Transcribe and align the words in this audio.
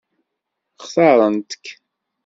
Xtaṛent-k? 0.83 1.63